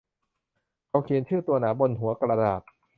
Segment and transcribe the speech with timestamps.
[0.87, 2.61] เขาเขียนชื่อตัวหนาบนหัวกระดาษ